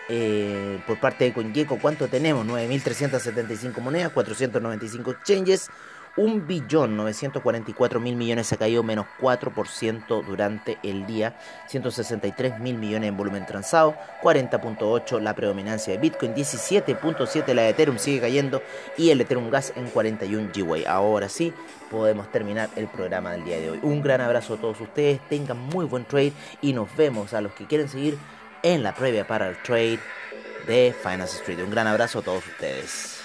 eh, 0.09 0.81
por 0.87 0.99
parte 0.99 1.25
de 1.25 1.33
CoinGecko 1.33 1.79
cuánto 1.79 2.09
tenemos. 2.09 2.47
9.375 2.47 3.81
monedas, 3.81 4.13
495 4.13 5.11
exchanges, 5.11 5.69
un 6.17 6.47
billón 6.47 6.97
944 6.97 8.01
mil 8.01 8.17
millones 8.17 8.53
ha 8.53 8.57
caído 8.57 8.83
menos 8.83 9.07
4% 9.21 10.25
durante 10.25 10.79
el 10.83 11.07
día, 11.07 11.39
163 11.69 12.59
mil 12.59 12.77
millones 12.77 13.09
en 13.09 13.17
volumen 13.17 13.47
transado, 13.47 13.95
40.8 14.23 15.21
la 15.21 15.35
predominancia 15.35 15.93
de 15.93 15.99
Bitcoin, 15.99 16.35
17.7 16.35 17.55
la 17.55 17.63
de 17.63 17.69
Ethereum 17.71 17.99
sigue 17.99 18.21
cayendo 18.21 18.63
y 18.97 19.11
el 19.11 19.21
Ethereum 19.21 19.51
Gas 19.51 19.73
en 19.77 19.89
41 19.89 20.51
GWay. 20.55 20.85
Ahora 20.85 21.29
sí, 21.29 21.53
podemos 21.91 22.31
terminar 22.31 22.69
el 22.77 22.89
programa 22.89 23.33
del 23.33 23.45
día 23.45 23.59
de 23.59 23.71
hoy. 23.71 23.81
Un 23.83 24.03
gran 24.03 24.21
abrazo 24.21 24.55
a 24.55 24.57
todos 24.59 24.81
ustedes, 24.81 25.21
tengan 25.29 25.59
muy 25.59 25.85
buen 25.85 26.05
trade 26.05 26.33
y 26.61 26.73
nos 26.73 26.95
vemos 26.97 27.35
a 27.35 27.41
los 27.41 27.53
que 27.53 27.67
quieren 27.67 27.89
seguir 27.89 28.19
en 28.63 28.83
la 28.83 28.95
previa 28.95 29.27
para 29.27 29.49
el 29.49 29.57
trade 29.63 30.01
de 30.67 30.95
Finance 31.03 31.39
Street. 31.39 31.63
Un 31.63 31.71
gran 31.71 31.87
abrazo 31.87 32.19
a 32.19 32.23
todos 32.23 32.47
ustedes. 32.47 33.20